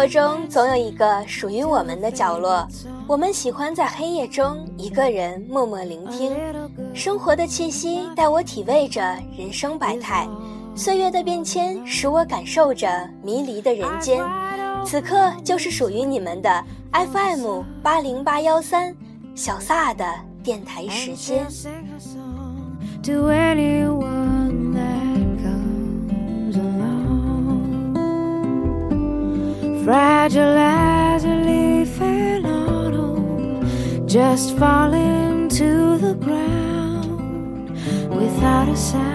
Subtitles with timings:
[0.00, 2.66] 活中总有一个属于我们的角落，
[3.06, 6.34] 我们喜欢在黑夜中一个人默默聆听。
[6.94, 9.02] 生活的气息带我体味着
[9.36, 10.26] 人生百态，
[10.74, 12.88] 岁月的变迁使我感受着
[13.22, 14.24] 迷离的人间。
[14.86, 18.96] 此刻就是属于你们的 FM 八零八幺三
[19.34, 20.06] 小撒的
[20.42, 21.46] 电台时间。
[29.84, 33.66] Fragile as a leaf in autumn,
[34.06, 37.70] just falling to the ground
[38.10, 39.10] without a sound.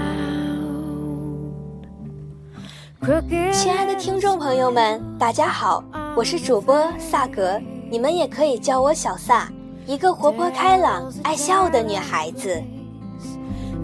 [3.53, 5.83] 亲爱的听众朋友们，大家好，
[6.15, 7.61] 我是主播萨格，
[7.91, 9.47] 你们也可以叫我小萨，
[9.85, 12.59] 一个活泼开朗、爱笑的女孩子。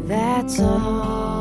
[0.10, 1.41] That's all.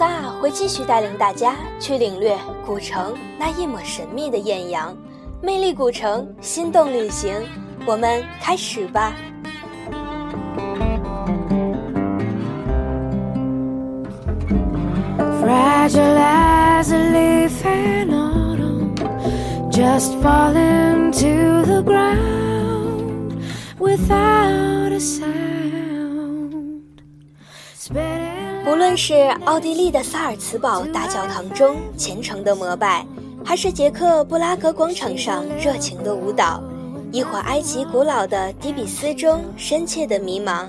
[0.00, 2.34] 萨会继续带领大家去领略
[2.64, 4.96] 古城那一抹神秘的艳阳，
[5.42, 7.34] 魅力古城，心动旅行，
[7.84, 9.12] 我们开始吧。
[28.70, 29.14] 无论是
[29.46, 33.04] 奥地利的萨尔茨堡大教堂中虔诚的膜拜，
[33.44, 36.62] 还是捷克布拉格广场上热情的舞蹈，
[37.10, 40.68] 亦或埃及古老的底比斯中深切的迷茫，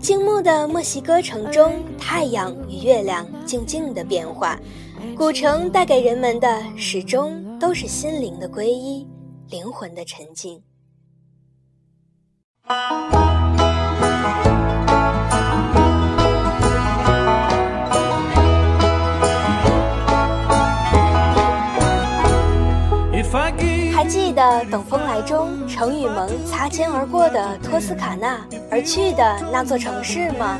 [0.00, 4.58] 静穆的墨西哥城中太阳与月亮静静的变化，
[5.16, 9.06] 古城带给人们的始终都是心灵的皈依，
[9.50, 10.60] 灵魂的沉静。
[24.00, 28.38] 还记得等风来中，程雨萌擦肩而过的托斯卡纳
[28.70, 30.58] 而去的那座城市吗？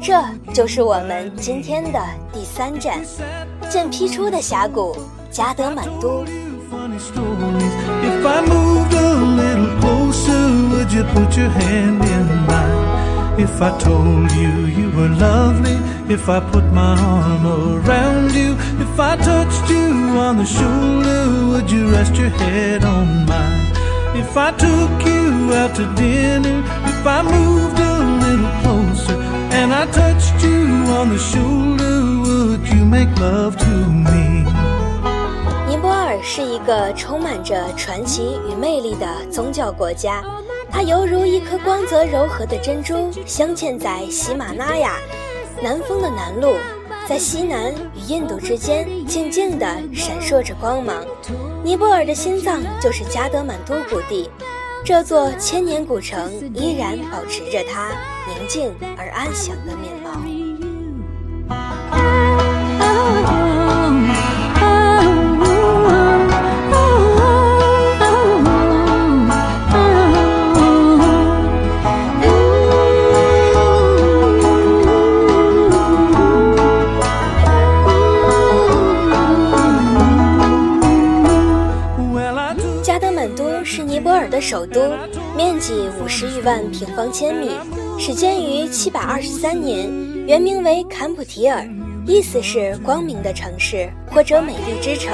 [0.00, 0.22] 这
[0.54, 1.98] 就是我们今天的
[2.32, 3.00] 第三站，
[3.68, 4.96] 剑劈出的峡谷——
[5.32, 6.24] 加德满都。
[13.38, 15.76] If I told you you were lovely,
[16.08, 21.70] if I put my arm around you, if I touched you on the shoulder, would
[21.70, 23.66] you rest your head on mine?
[24.14, 29.86] If I took you out to dinner, if I moved a little closer, and I
[29.86, 30.66] touched you
[30.98, 34.44] on the shoulder, would you make love to me?
[35.68, 40.22] 尼泊尔是一个充满着传奇与魅力的宗教国家。
[40.70, 44.92] 它犹如一颗光泽柔和的珍珠，镶嵌在喜马拉雅
[45.62, 46.54] 南风的南路，
[47.08, 51.04] 在西南与印度之间静静地闪烁着光芒。
[51.64, 54.30] 尼泊尔的心脏就是加德满都谷地，
[54.84, 57.90] 这座千年古城依然保持着它
[58.28, 59.92] 宁静而安详的面
[84.48, 84.80] 首都
[85.36, 87.50] 面积五十余万平方千米，
[87.98, 89.90] 始建于七百二十三年，
[90.24, 91.66] 原名为坎普提尔，
[92.06, 95.12] 意思是光明的城市或者美丽之城。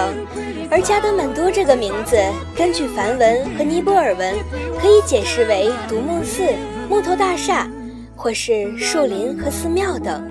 [0.71, 2.15] 而加德满都这个名字，
[2.55, 4.35] 根据梵文和尼泊尔文，
[4.79, 6.43] 可以解释为独木寺、
[6.91, 7.67] 木头大厦，
[8.15, 10.23] 或是树林和寺庙等。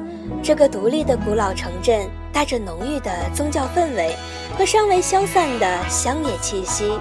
[0.43, 2.01] 这个独立的古老城镇，
[2.33, 4.15] 带着浓郁的宗教氛围
[4.57, 6.91] 和尚未消散的乡野气息。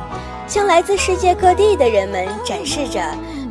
[0.46, 3.00] 向来自世界各地的人们展示着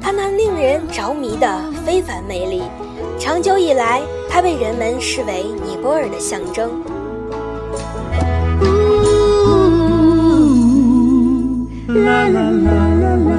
[0.02, 2.64] 它那令人着迷的非凡魅力。
[3.18, 6.70] 长久以来，它被人们视为尼泊尔的象征。
[11.88, 12.72] 啦啦啦
[13.02, 13.38] 啦啦。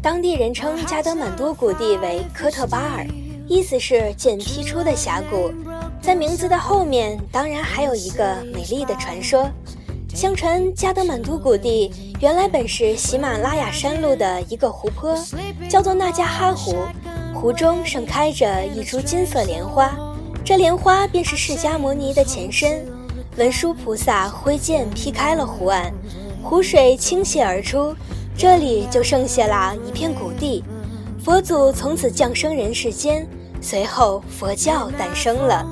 [0.00, 3.06] 当地人称加德满都谷地为科特巴尔，
[3.46, 5.52] 意思是剑劈出的峡谷。
[6.00, 9.50] 在名字的后面，当然还有一个美丽的传说。
[10.14, 15.14] 相传加德满都谷地原来本是喜马拉雅山路的一个湖泊，
[15.68, 16.74] 叫做纳加哈湖。
[17.34, 19.94] 湖中盛开着一株金色莲花，
[20.42, 22.82] 这莲花便是释迦牟尼的前身。
[23.36, 25.92] 文殊菩萨挥剑劈开了湖岸，
[26.42, 27.94] 湖水倾泻而出，
[28.36, 30.64] 这里就剩下了一片谷地。
[31.24, 33.26] 佛祖从此降生人世间，
[33.60, 35.64] 随后佛教诞生了。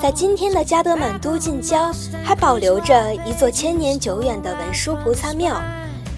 [0.00, 5.60] 在今天的加德满都近郊，还保留着一座千年久远的文殊菩萨庙，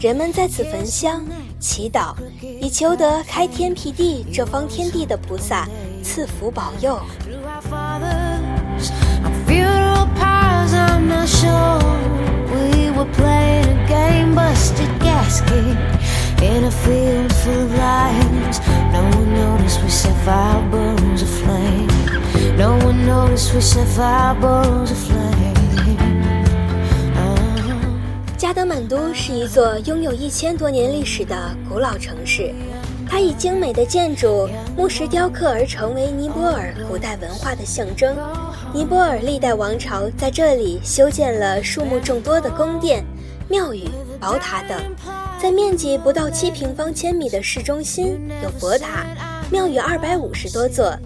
[0.00, 1.24] 人们在此焚香
[1.58, 5.68] 祈祷，以求得开天辟地这方天地的菩萨
[6.02, 7.00] 赐福保佑。
[12.52, 14.95] we will play a game bus together
[15.36, 18.60] his head in a field full of lions.
[18.92, 21.88] No one noticed we set fire bones aflame.
[22.56, 25.56] No one noticed we set fire bones aflame.
[28.36, 32.54] 加德满都是一座拥有一千多年历史的古老城市，
[33.08, 38.14] 它以精美的建筑、木石雕刻而成为尼泊尔古代文化的象征。
[38.72, 43.04] 尼泊尔历代王朝在这里修建了数目众多的宫殿、
[43.48, 43.88] 庙宇、
[44.20, 44.78] 宝塔等。
[45.40, 49.04] 在面积不到七平方千米的市中心，有佛塔、
[49.50, 50.96] 庙宇二百五十多座。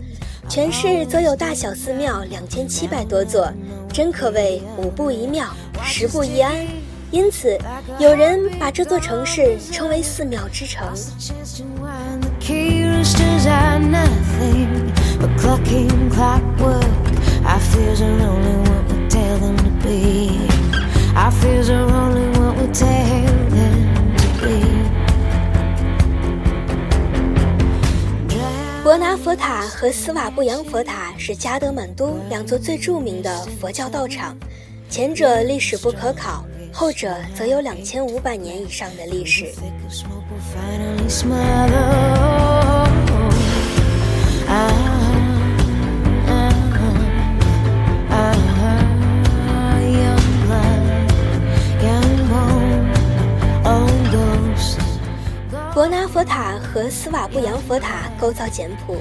[0.48, 3.52] 全市则有大小寺庙两千七百多座，
[3.92, 5.46] 真可谓五步一庙，
[5.82, 6.54] 十步一庵。
[7.10, 7.58] 因此，
[7.98, 10.86] 有人把这座城市称为“寺庙之城”。
[28.82, 34.36] 博拿佛塔和斯瓦布扬佛塔是加德满都两座最著名的佛教道场，
[34.88, 39.52] 前者历史不可考，后者则有两千五百年以上的历史。
[56.12, 58.96] 佛塔和斯瓦布扬佛塔构造简朴、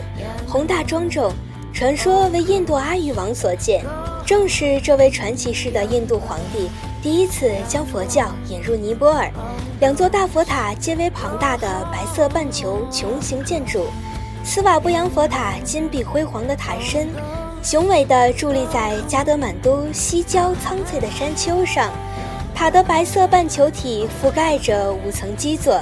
[0.47, 1.33] 宏大庄重，
[1.73, 3.83] 传说为印度阿育王所建。
[4.23, 6.69] 正是这位传奇式的印度皇帝
[7.01, 9.27] 第一次将佛教引入尼泊尔。
[9.79, 13.87] 两座大佛塔皆为庞大的白色半球穹形建筑。
[14.43, 17.09] 斯瓦布扬佛塔金碧辉煌的塔身，
[17.63, 21.89] 雄伟地伫立在加德满都西郊苍翠的山丘上。
[22.53, 25.81] 塔的白色半球体覆盖着五层基座。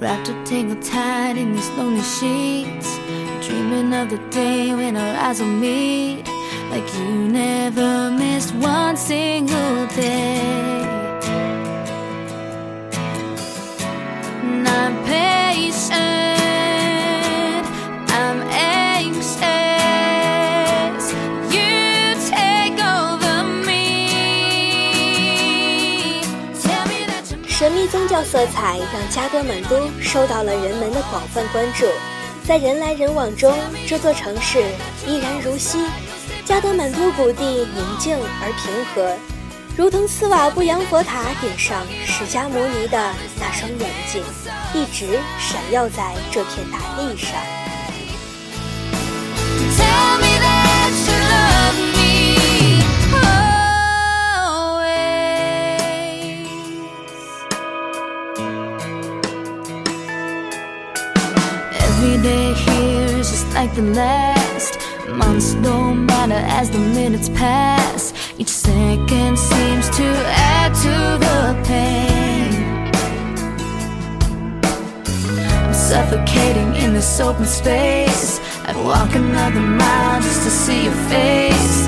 [0.00, 2.96] Wrapped up, tangled, tied in these lonely sheets.
[3.46, 6.26] Dreaming of the day when our eyes will meet.
[6.70, 10.99] Like you never missed one single day
[28.30, 31.84] 色彩让加德满都受到了人们的广泛关注，
[32.46, 33.52] 在人来人往中，
[33.88, 34.62] 这座城市
[35.04, 35.80] 依然如昔。
[36.44, 39.16] 加德满都谷地宁静而平和，
[39.76, 44.22] 如同斯瓦布扬佛塔顶上释迦牟尼的那双眼睛，
[44.74, 47.34] 一直闪耀在这片大地上。
[63.74, 64.78] the last.
[65.08, 68.12] Months don't matter as the minutes pass.
[68.38, 72.90] Each second seems to add to the pain.
[75.64, 78.40] I'm suffocating in this open space.
[78.66, 81.86] I'd walk another mile just to see your face.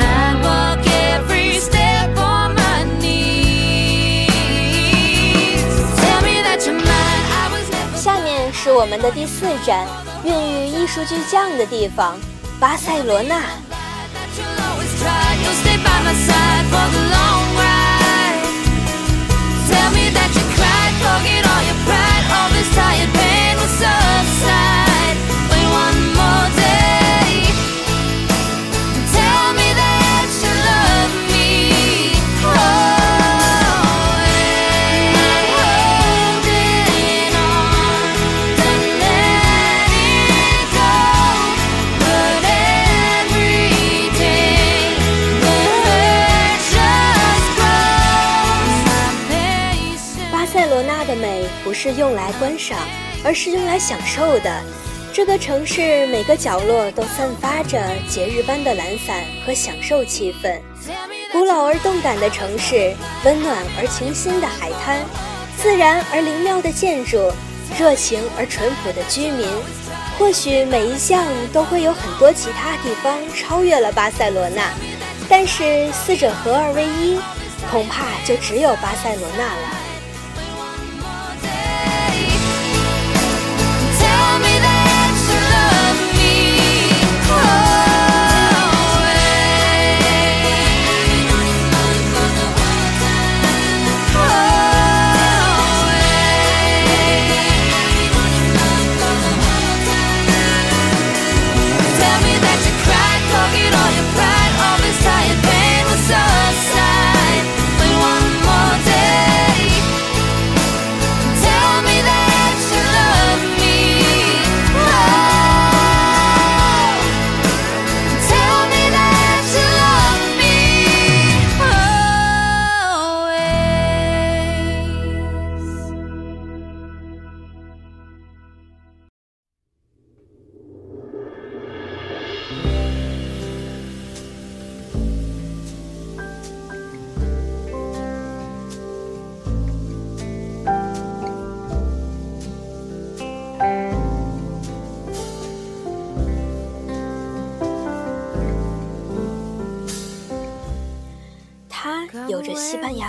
[0.00, 3.24] i walk every step on my knees.
[10.24, 12.18] 孕育艺术巨匠的地方——
[12.58, 13.42] 巴塞罗那。
[51.84, 52.78] 是用来观赏，
[53.22, 54.62] 而是用来享受的。
[55.12, 60.58] 这个城市每个角落都散发着节日般的懒散和享受气氛。
[61.30, 65.04] 古老而动感的城市，温暖而清新的海滩，
[65.58, 67.30] 自然而灵妙的建筑，
[67.78, 69.46] 热情而淳朴的居民。
[70.18, 71.22] 或许每一项
[71.52, 74.72] 都会有很多其他地方超越了巴塞罗那，
[75.28, 77.20] 但是四者合二为一，
[77.70, 79.83] 恐怕就只有巴塞罗那了。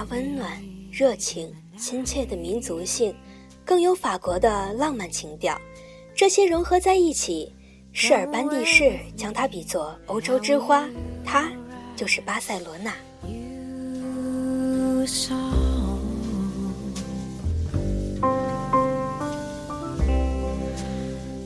[0.10, 0.52] 温暖、
[0.92, 3.16] 热情、亲切的民族性，
[3.64, 5.60] 更有法国的浪漫情调，
[6.16, 7.54] 这些融合在一起，
[7.92, 10.88] 施尔班蒂士将它比作欧洲之花，
[11.24, 11.52] 它
[11.96, 12.94] 就是巴塞罗那。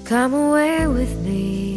[0.06, 1.69] Come away with me.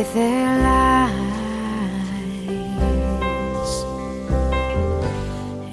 [0.00, 1.10] With their lies.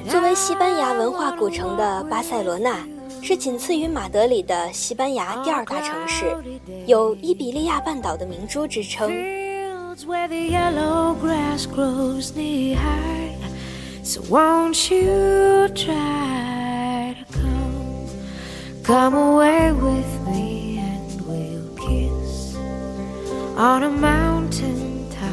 [0.09, 2.77] 作为西班牙文化古城的巴塞罗那，
[3.21, 6.35] 是仅次于马德里的西班牙第二大城市，
[6.85, 9.09] 有伊比利亚半岛的明珠之称。
[14.03, 17.15] So won't you try?
[18.83, 20.05] Come away with
[23.57, 25.25] on a mountain top.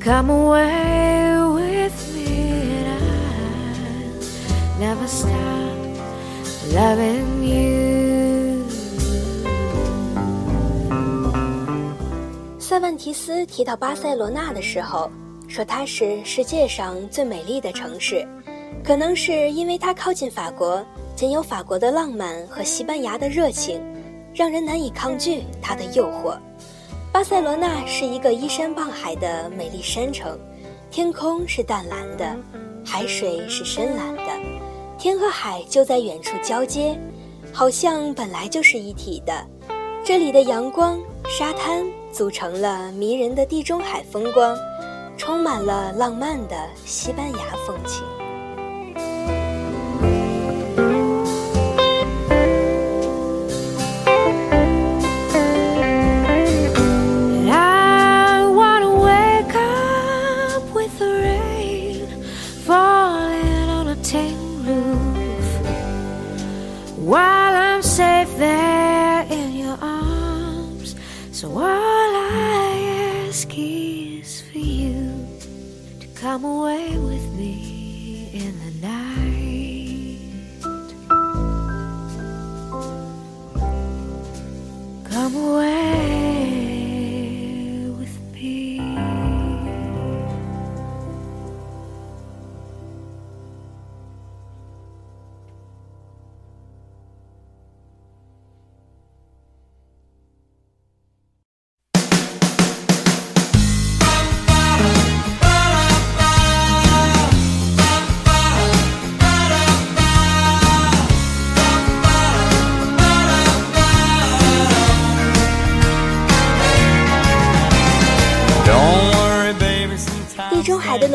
[0.00, 2.88] Come away with me and
[4.80, 5.30] I'll never stop
[6.74, 8.66] loving you.
[12.58, 15.08] 塞万提斯提到巴塞罗那的时候，
[15.46, 18.26] 说它是世界上最美丽的城市，
[18.82, 20.84] 可能是因为它靠近法国。
[21.14, 23.80] 仅有法国的浪漫和西班牙的热情，
[24.36, 26.36] 让人难以抗拒它的诱惑。
[27.10, 30.38] 巴塞罗那是一个依山傍海的美丽山城，
[30.90, 32.36] 天空是淡蓝的，
[32.84, 34.22] 海水是深蓝的，
[34.98, 36.94] 天和海就在远处交接，
[37.50, 39.32] 好像本来就是一体的。
[40.04, 44.54] 这里的阳光、沙滩组成了迷人的地中海风光，
[45.16, 48.04] 充满了浪漫的西班牙风情。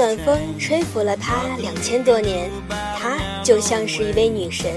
[0.01, 2.49] 暖风吹拂了她两千多年，
[2.99, 4.71] 她就像是一位女神，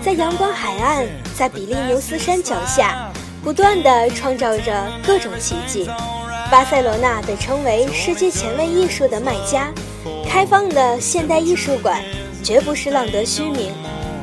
[0.00, 1.04] 在阳光海岸，
[1.36, 3.10] 在比利牛斯山脚下，
[3.42, 5.90] 不断地创造着各种奇迹。
[6.48, 9.68] 巴塞罗那被称为世界前卫艺术的卖家，
[10.30, 12.00] 开放的现代艺术馆
[12.44, 13.72] 绝不是浪得虚名。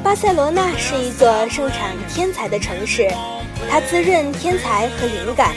[0.01, 3.11] 巴塞罗那是一座盛产天才的城市，
[3.69, 5.53] 它滋润天才和灵感，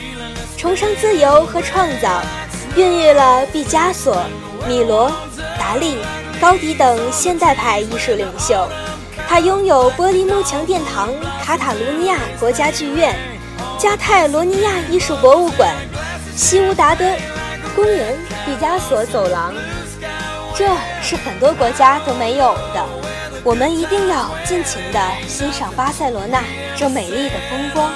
[0.56, 2.20] 崇尚自由和创造，
[2.74, 4.24] 孕育了毕加索。
[4.66, 5.10] 米罗、
[5.58, 5.98] 达利、
[6.40, 8.68] 高迪等现代派艺术领袖，
[9.28, 11.10] 他拥有玻璃幕墙殿堂、
[11.44, 13.14] 卡塔卢尼亚国家剧院、
[13.78, 15.74] 加泰罗尼亚艺术博物馆、
[16.36, 17.04] 西乌达德
[17.76, 19.54] 公园、毕加索走廊，
[20.54, 20.66] 这
[21.02, 22.84] 是很多国家都没有的。
[23.44, 26.42] 我们一定要尽情地欣赏巴塞罗那
[26.76, 27.90] 这美丽的风光。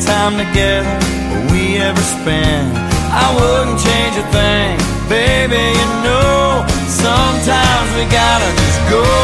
[0.00, 0.88] Time together
[1.52, 2.72] we ever spent.
[3.12, 4.78] I wouldn't change a thing,
[5.08, 5.60] baby.
[5.78, 9.21] You know, sometimes we gotta just go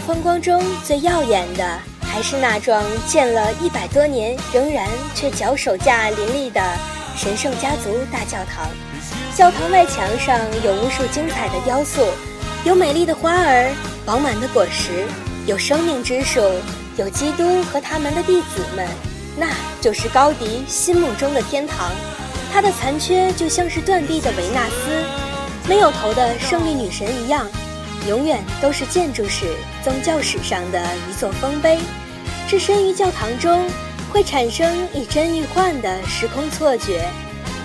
[0.00, 6.62] 的风光中最耀眼的，还是那幢建了一百多年仍然却脚手架林立的
[7.16, 8.66] 神圣家族大教堂。
[9.36, 12.08] 教堂外墙上有无数精彩的雕塑，
[12.64, 13.70] 有美丽的花儿，
[14.06, 15.04] 饱满的果实，
[15.44, 16.40] 有生命之树，
[16.96, 18.88] 有基督和他们的弟子们。
[19.36, 19.48] 那
[19.82, 21.90] 就是高迪心目中的天堂，
[22.52, 27.46] 它的残缺就像是断臂的维纳斯，没有头的胜利女神一样，
[28.08, 29.46] 永远都是建筑史、
[29.82, 31.78] 宗教史上的一座丰碑。
[32.48, 33.68] 置身于教堂中，
[34.12, 37.08] 会产生亦真亦幻的时空错觉，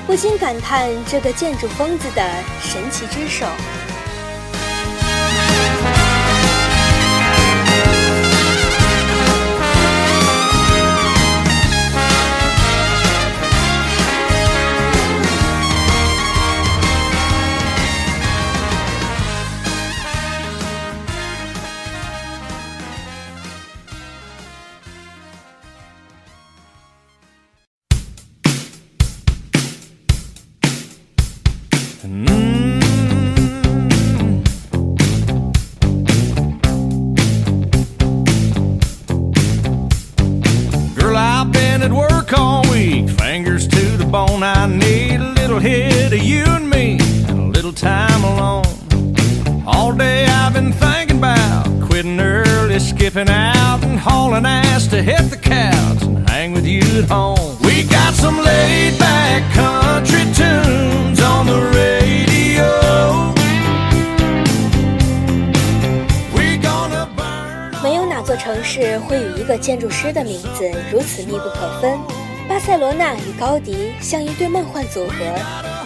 [0.05, 2.21] 不禁感叹这个建筑疯子的
[2.61, 3.45] 神奇之手。
[32.05, 32.64] Mm.
[69.65, 71.97] 建筑师的名字如此密不可分。
[72.47, 75.15] 巴塞罗那与高迪像一对梦幻组合，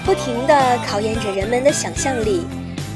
[0.04, 2.46] 不停地考验着人们的想象力。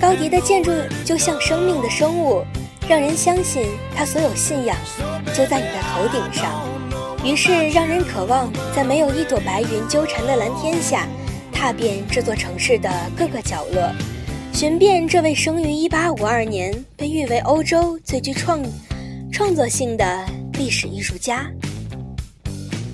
[0.02, 0.74] 高迪的建筑
[1.06, 2.44] 就像生命的生物。
[2.86, 3.66] 让人相信
[3.96, 4.76] 他所有信仰
[5.34, 6.52] 就在你的头顶上，
[7.24, 11.08] 于是让人渴望在没有一朵白云纠缠的蓝天下，
[11.50, 13.90] 踏遍这座城市的各个角落，
[14.52, 18.62] 寻遍这位生于1852年、被誉为欧洲最具创
[19.32, 20.26] 创作性的
[20.64, 21.46] 历史艺术家。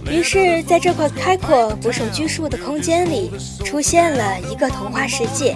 [0.09, 3.29] 于是，在这块开阔不受拘束的空间里，
[3.63, 5.55] 出现了一个童话世界，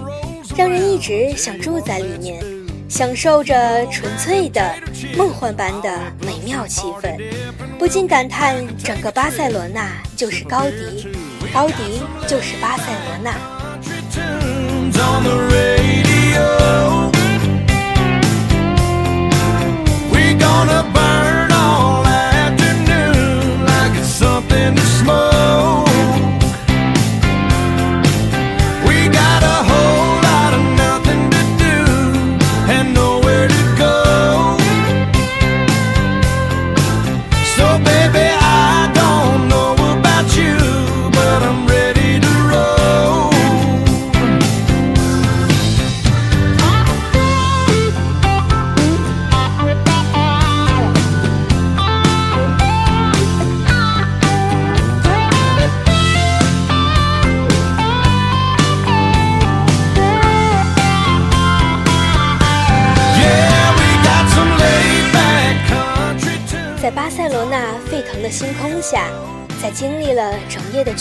[0.55, 2.39] 让人一直想住在里面，
[2.87, 4.75] 享受着纯粹的、
[5.17, 7.19] 梦幻般的美妙气氛，
[7.79, 11.07] 不禁感叹：整个巴塞罗那就是高迪，
[11.51, 13.33] 高迪就是巴塞罗那。
[20.11, 21.12] we go to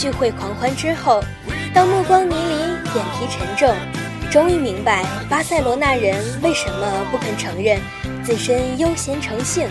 [0.03, 1.23] 聚会狂欢之后，
[1.73, 2.59] 当目光迷离、
[2.97, 3.73] 眼皮沉重，
[4.33, 7.81] 终于明白巴塞罗那人为什么不肯承认
[8.25, 9.69] 自身悠闲成性，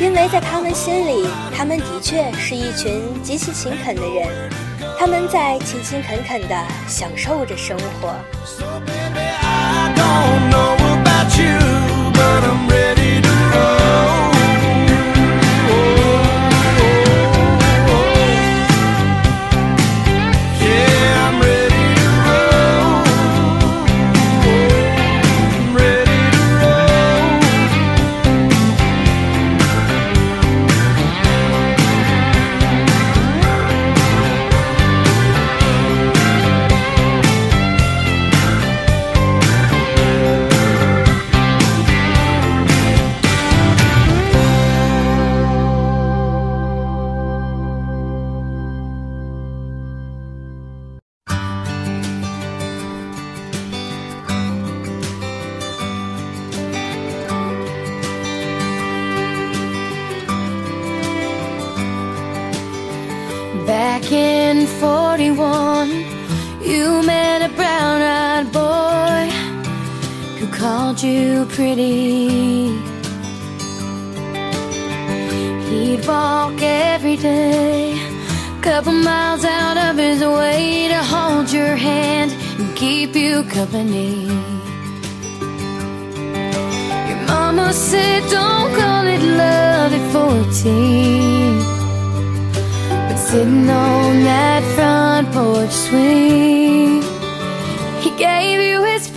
[0.00, 4.50] 因为在他们心里，他们的确是一群极其勤恳的人，
[4.98, 8.14] 他们在勤勤恳恳地享受着生活。
[11.38, 12.97] you
[71.00, 72.70] pretty.
[75.68, 77.96] He'd walk every day,
[78.62, 84.24] couple miles out of his way to hold your hand and keep you company.
[87.08, 91.58] Your mama said, Don't call it love at 14.
[93.08, 97.02] But sitting on that front porch swing,
[98.00, 99.08] he gave you his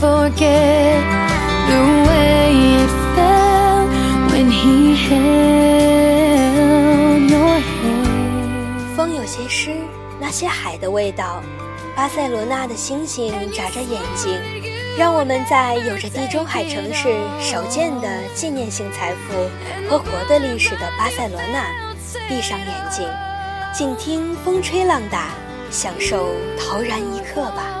[0.00, 1.00] forget
[1.68, 2.50] the way
[2.82, 3.88] it felt
[4.30, 6.00] when he held
[7.30, 8.96] your hand.
[8.96, 9.70] 风有些湿，
[10.20, 11.42] 那些海的味道，
[11.96, 14.38] 巴塞罗那的星星眨着眼睛，
[14.98, 19.48] 让我们在有着地中海城市少见的纪念性财富
[19.88, 21.66] 和活的历史的巴塞罗那，
[22.28, 23.08] 闭上眼睛。
[23.72, 25.30] 静听风吹浪打，
[25.68, 27.73] 享受陶然一刻吧。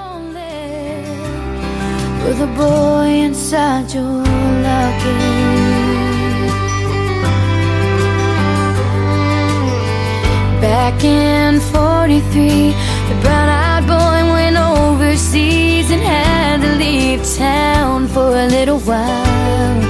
[10.60, 12.72] Back in 43,
[13.08, 19.82] the brown eyed boy went overseas and had to leave town for a little while.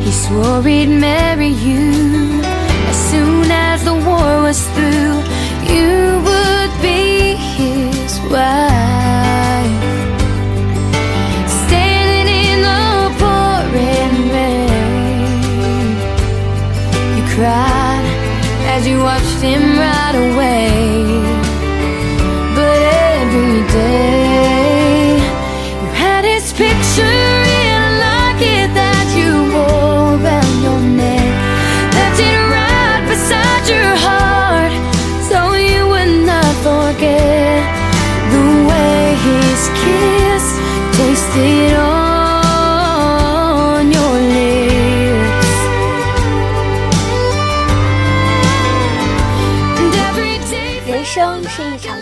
[0.00, 2.40] He swore he'd marry you
[2.88, 5.16] as soon as the war was through,
[5.72, 8.67] you would be his wife.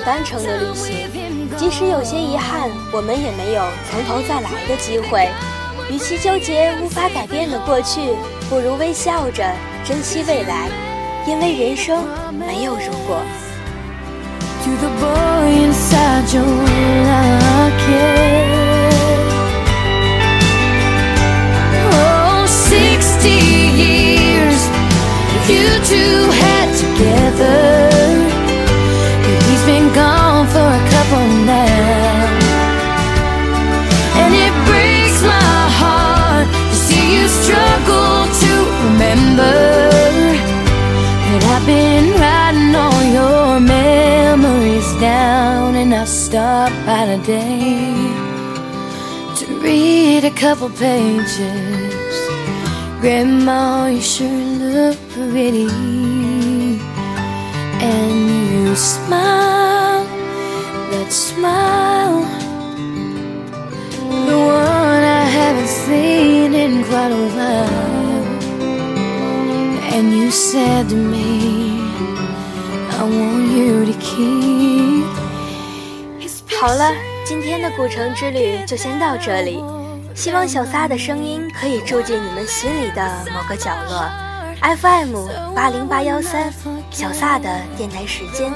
[0.06, 1.10] 单程的旅行，
[1.56, 5.28] 即使有些遗憾，我们也没有从头再来的机会。
[5.90, 8.14] 与其纠结无法改变的过去，
[8.48, 9.44] 不如微笑着
[9.84, 10.68] 珍惜未来，
[11.26, 12.04] 因为人生
[12.38, 13.20] 没有如果。
[46.06, 47.92] Stop by today
[49.36, 52.16] to read a couple pages.
[53.00, 55.66] Grandma, you sure look pretty,
[57.82, 60.04] and you smile
[60.92, 62.22] that smile,
[64.26, 68.26] the one I haven't seen in quite a while.
[69.92, 71.80] And you said to me,
[72.90, 74.95] I want you to keep.
[76.58, 76.90] 好了，
[77.22, 79.62] 今天的古城之旅就先到这里。
[80.14, 84.08] 希望小撒的声音可以住进你们心里的某个角落。
[84.62, 86.50] FM 八零八幺三，
[86.90, 88.50] 小撒的电台时间，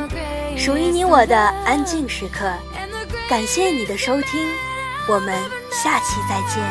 [0.57, 1.37] 属于你我的
[1.67, 2.51] 安静时刻。
[3.29, 4.49] 感谢你的收听，
[5.07, 5.35] 我们
[5.71, 6.65] 下期再见。